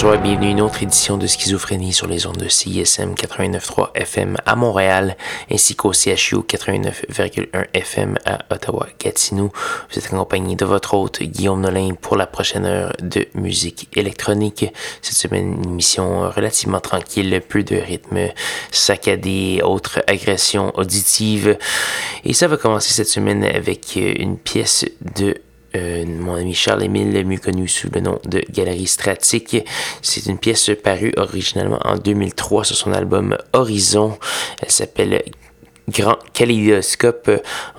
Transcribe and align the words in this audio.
Bonsoir, 0.00 0.22
bienvenue 0.22 0.46
à 0.46 0.50
une 0.50 0.60
autre 0.60 0.80
édition 0.84 1.16
de 1.16 1.26
Schizophrénie 1.26 1.92
sur 1.92 2.06
les 2.06 2.24
ondes 2.24 2.36
de 2.36 2.48
CISM 2.48 3.14
89.3 3.14 3.90
FM 3.96 4.36
à 4.46 4.54
Montréal, 4.54 5.16
ainsi 5.50 5.74
qu'au 5.74 5.92
CHU 5.92 6.36
89.1 6.36 7.66
FM 7.74 8.16
à 8.24 8.38
Ottawa-Gatineau. 8.48 9.50
Vous 9.90 9.98
êtes 9.98 10.06
accompagné 10.06 10.54
de 10.54 10.64
votre 10.64 10.94
hôte 10.94 11.20
Guillaume 11.24 11.62
Nolin 11.62 11.94
pour 12.00 12.16
la 12.16 12.28
prochaine 12.28 12.64
heure 12.64 12.92
de 13.02 13.26
musique 13.34 13.88
électronique. 13.96 14.66
Cette 15.02 15.16
semaine, 15.16 15.54
une 15.64 15.70
émission 15.70 16.30
relativement 16.30 16.78
tranquille, 16.78 17.42
peu 17.48 17.64
de 17.64 17.74
rythme 17.74 18.28
saccadé, 18.70 19.62
autres 19.64 20.00
agressions 20.06 20.70
auditives. 20.78 21.58
Et 22.24 22.34
ça 22.34 22.46
va 22.46 22.56
commencer 22.56 22.92
cette 22.92 23.08
semaine 23.08 23.42
avec 23.42 23.96
une 23.96 24.38
pièce 24.38 24.84
de 25.16 25.34
euh, 25.78 26.04
mon 26.06 26.34
ami 26.34 26.54
Charles-Émile, 26.54 27.24
mieux 27.26 27.38
connu 27.38 27.68
sous 27.68 27.88
le 27.92 28.00
nom 28.00 28.18
de 28.24 28.42
Galerie 28.50 28.86
Stratique. 28.86 29.56
C'est 30.02 30.26
une 30.26 30.38
pièce 30.38 30.70
parue 30.82 31.12
originalement 31.16 31.80
en 31.84 31.96
2003 31.96 32.64
sur 32.64 32.76
son 32.76 32.92
album 32.92 33.36
Horizon. 33.52 34.18
Elle 34.60 34.70
s'appelle 34.70 35.22
grand 35.88 36.18
kaléidoscope. 36.32 37.30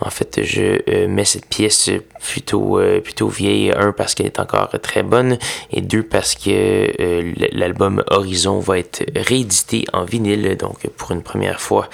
En 0.01 0.09
fait, 0.09 0.41
je 0.43 0.79
euh, 0.89 1.07
mets 1.07 1.25
cette 1.25 1.45
pièce 1.45 1.89
plutôt, 2.19 2.79
euh, 2.79 2.99
plutôt 2.99 3.27
vieille. 3.27 3.71
Un, 3.75 3.91
parce 3.91 4.15
qu'elle 4.15 4.25
est 4.25 4.39
encore 4.39 4.69
très 4.81 5.03
bonne. 5.03 5.37
Et 5.71 5.81
deux, 5.81 6.03
parce 6.03 6.35
que 6.35 6.49
euh, 6.49 7.33
l'album 7.51 8.03
Horizon 8.09 8.59
va 8.59 8.79
être 8.79 9.03
réédité 9.15 9.85
en 9.93 10.03
vinyle. 10.03 10.57
Donc, 10.57 10.87
pour 10.97 11.11
une 11.11 11.23
première 11.23 11.61
fois 11.61 11.89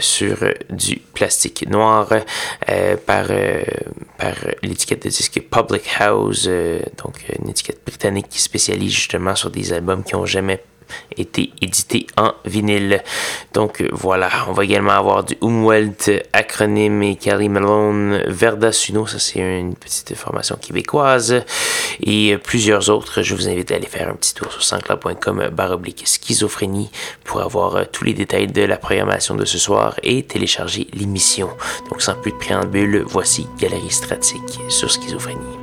sur 0.00 0.36
du 0.70 0.96
plastique 0.96 1.68
noir 1.68 2.08
par, 3.06 3.26
par 4.18 4.34
l'étiquette 4.62 5.04
de 5.04 5.08
disque 5.08 5.42
Public 5.50 5.82
House. 5.98 6.48
donc, 7.02 7.24
une 7.40 7.48
étiquette 7.48 7.80
britannique 7.86 8.28
qui 8.28 8.40
spécialise 8.40 8.92
justement 8.92 9.34
sur 9.34 9.50
des 9.50 9.72
albums 9.72 10.04
qui 10.04 10.14
ont 10.14 10.26
jamais 10.26 10.62
été 11.16 11.50
édité 11.60 12.06
en 12.16 12.32
vinyle. 12.44 13.02
Donc 13.52 13.84
voilà, 13.92 14.30
on 14.48 14.52
va 14.52 14.64
également 14.64 14.92
avoir 14.92 15.24
du 15.24 15.36
Umwelt, 15.42 16.10
acronyme 16.32 17.02
et 17.02 17.16
Kelly 17.16 17.48
Malone, 17.48 18.22
Verda 18.26 18.72
Suno, 18.72 19.06
ça 19.06 19.18
c'est 19.18 19.40
une 19.40 19.74
petite 19.74 20.14
formation 20.14 20.56
québécoise, 20.56 21.42
et 22.00 22.36
plusieurs 22.38 22.90
autres. 22.90 23.22
Je 23.22 23.34
vous 23.34 23.48
invite 23.48 23.72
à 23.72 23.76
aller 23.76 23.86
faire 23.86 24.08
un 24.08 24.14
petit 24.14 24.34
tour 24.34 24.52
sur 24.52 24.62
sanscloud.com 24.62 25.48
baroblique 25.52 26.02
schizophrénie 26.06 26.90
pour 27.24 27.40
avoir 27.40 27.76
euh, 27.76 27.84
tous 27.90 28.04
les 28.04 28.14
détails 28.14 28.46
de 28.46 28.62
la 28.62 28.76
programmation 28.76 29.34
de 29.34 29.44
ce 29.44 29.58
soir 29.58 29.94
et 30.02 30.22
télécharger 30.22 30.86
l'émission. 30.92 31.50
Donc 31.90 32.02
sans 32.02 32.14
plus 32.14 32.32
de 32.32 32.36
préambule, 32.36 33.02
voici 33.06 33.46
Galerie 33.58 33.90
Stratique 33.90 34.58
sur 34.68 34.90
schizophrénie. 34.90 35.57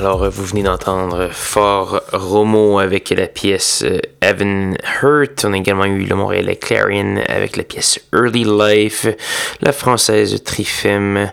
Alors, 0.00 0.30
vous 0.30 0.46
venez 0.46 0.62
d'entendre 0.62 1.28
Fort 1.30 2.00
Romo 2.10 2.78
avec 2.78 3.10
la 3.10 3.26
pièce 3.26 3.84
euh, 4.40 4.74
Hurt. 5.02 5.44
On 5.44 5.52
a 5.52 5.56
également 5.56 5.84
eu 5.84 6.04
le 6.04 6.14
Montréalais 6.14 6.56
Clarion 6.56 7.22
avec 7.28 7.56
la 7.56 7.64
pièce 7.64 8.00
Early 8.12 8.44
Life, 8.44 9.06
la 9.60 9.72
française 9.72 10.42
Trifem 10.44 11.16
euh, 11.16 11.28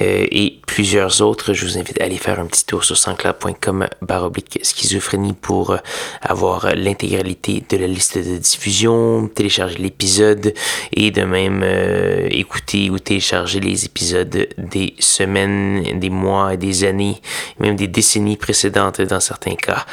et 0.00 0.60
plusieurs 0.66 1.22
autres. 1.22 1.52
Je 1.52 1.64
vous 1.64 1.78
invite 1.78 2.00
à 2.00 2.04
aller 2.04 2.16
faire 2.16 2.40
un 2.40 2.46
petit 2.46 2.66
tour 2.66 2.84
sur 2.84 2.96
sanscloud.com 2.96 3.86
baroblique 4.02 4.58
schizophrénie 4.62 5.32
pour 5.32 5.76
avoir 6.20 6.74
l'intégralité 6.74 7.62
de 7.68 7.76
la 7.76 7.86
liste 7.86 8.18
de 8.18 8.36
diffusion, 8.38 9.28
télécharger 9.28 9.78
l'épisode 9.78 10.52
et 10.92 11.10
de 11.10 11.22
même 11.22 11.62
euh, 11.62 12.28
écouter 12.30 12.90
ou 12.90 12.98
télécharger 12.98 13.60
les 13.60 13.84
épisodes 13.84 14.48
des 14.58 14.94
semaines, 14.98 15.98
des 15.98 16.10
mois 16.10 16.54
et 16.54 16.56
des 16.56 16.84
années, 16.84 17.20
même 17.58 17.76
des 17.76 17.88
décennies 17.88 18.36
précédentes 18.36 19.00
dans 19.00 19.20
certains 19.20 19.54
cas. 19.54 19.86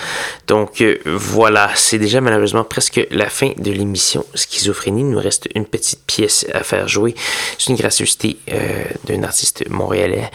Donc 0.47 0.81
euh, 0.81 0.97
voilà, 1.05 1.69
c'est 1.75 1.99
déjà 1.99 2.21
malheureusement 2.21 2.40
presque 2.69 3.07
la 3.11 3.29
fin 3.29 3.51
de 3.57 3.71
l'émission 3.71 4.25
Schizophrénie. 4.35 5.01
Il 5.01 5.09
nous 5.09 5.19
reste 5.19 5.47
une 5.55 5.65
petite 5.65 6.05
pièce 6.05 6.45
à 6.53 6.63
faire 6.63 6.87
jouer. 6.87 7.15
C'est 7.57 7.71
une 7.71 7.77
gracieuseté 7.77 8.37
euh, 8.51 8.83
d'un 9.05 9.23
artiste 9.23 9.67
montréalais. 9.69 10.29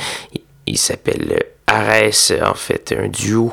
Il 0.66 0.78
s'appelle 0.78 1.44
Arès, 1.66 2.32
en 2.44 2.54
fait, 2.54 2.94
un 2.96 3.08
duo. 3.08 3.52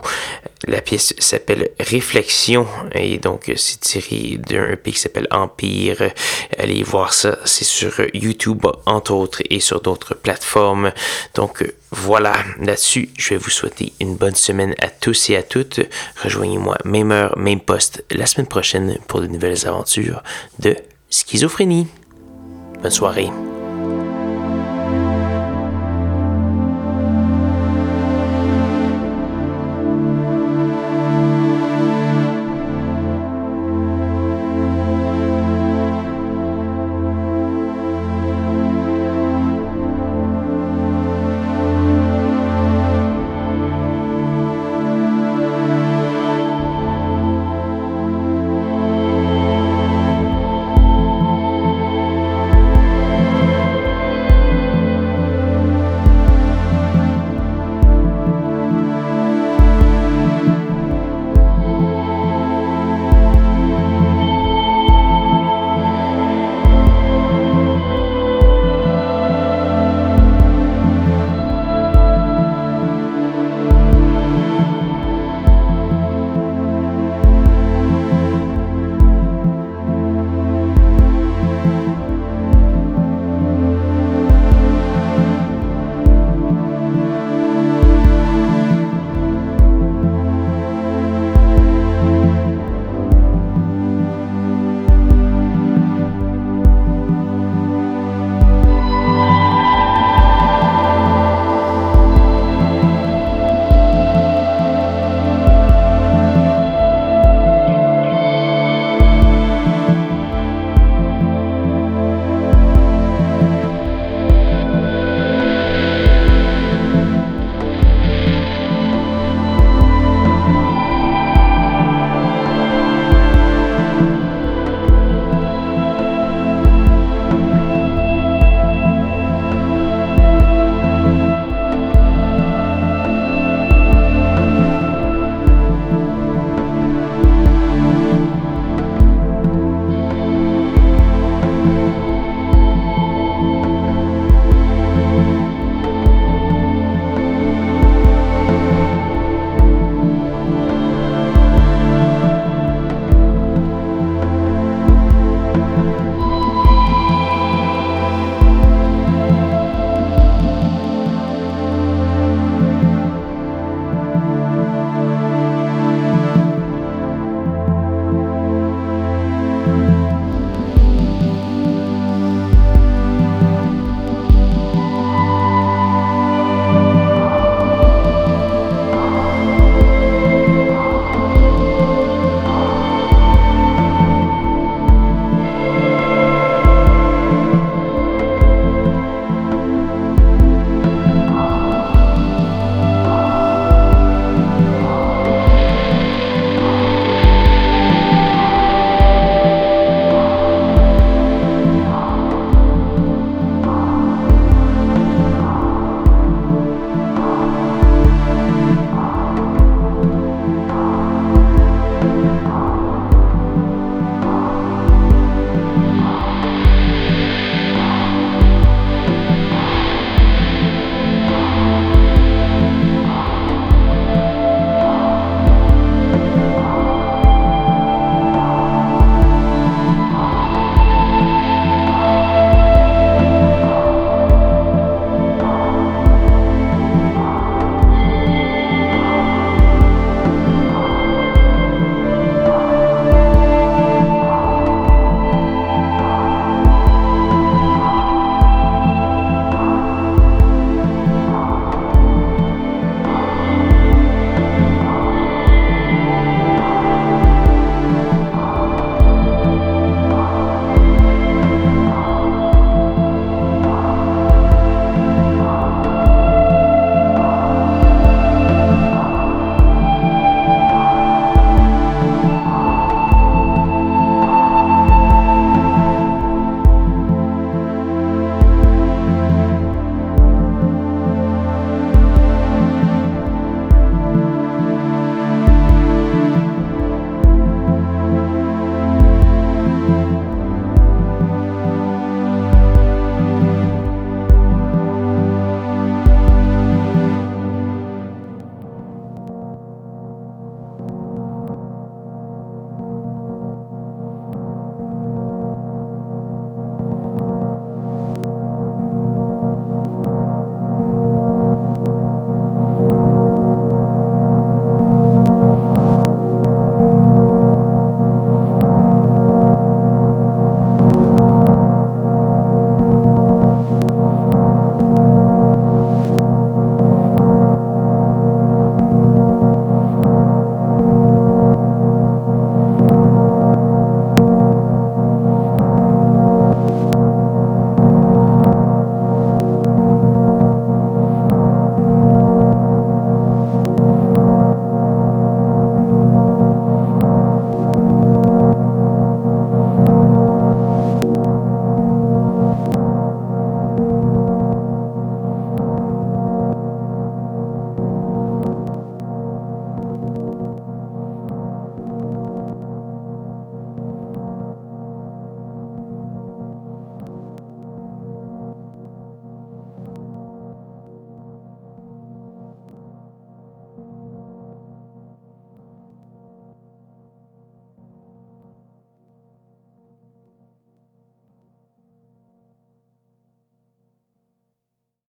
La 0.65 0.81
pièce 0.81 1.13
s'appelle 1.17 1.71
Réflexion 1.79 2.65
et 2.93 3.17
donc 3.17 3.51
c'est 3.57 3.81
tiré 3.81 4.37
d'un 4.37 4.69
EP 4.71 4.91
qui 4.91 4.99
s'appelle 4.99 5.27
Empire. 5.29 6.11
Allez 6.57 6.83
voir 6.83 7.13
ça, 7.13 7.37
c'est 7.43 7.65
sur 7.65 7.93
YouTube 8.13 8.65
entre 8.85 9.11
autres 9.11 9.41
et 9.49 9.59
sur 9.59 9.81
d'autres 9.81 10.13
plateformes. 10.15 10.93
Donc 11.35 11.65
voilà, 11.91 12.33
là-dessus, 12.59 13.09
je 13.17 13.31
vais 13.31 13.37
vous 13.37 13.49
souhaiter 13.49 13.91
une 13.99 14.15
bonne 14.15 14.35
semaine 14.35 14.73
à 14.79 14.87
tous 14.87 15.29
et 15.31 15.35
à 15.35 15.43
toutes. 15.43 15.81
Rejoignez-moi 16.23 16.77
même 16.85 17.11
heure, 17.11 17.37
même 17.37 17.59
poste 17.59 18.05
la 18.09 18.25
semaine 18.25 18.47
prochaine 18.47 18.99
pour 19.07 19.19
de 19.19 19.27
nouvelles 19.27 19.67
aventures 19.67 20.23
de 20.59 20.77
schizophrénie. 21.09 21.87
Bonne 22.81 22.91
soirée. 22.91 23.29